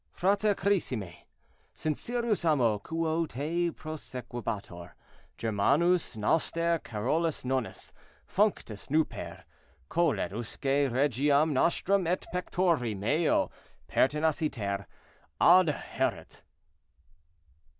[0.13, 1.13] "Frater carissime,
[1.75, 4.93] "Sincerus amo quo te prosequebatur
[5.37, 7.93] germanus noster Carolus Nonus,
[8.27, 9.43] functus nuper,
[9.89, 13.51] colet usque regiam nostram et pectori meo
[13.87, 14.87] pertinaciter
[15.39, 16.41] adhoeret."